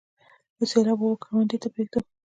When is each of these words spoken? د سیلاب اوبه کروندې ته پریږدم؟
د 0.57 0.59
سیلاب 0.71 0.99
اوبه 1.03 1.17
کروندې 1.23 1.57
ته 1.61 1.67
پریږدم؟ 1.73 2.03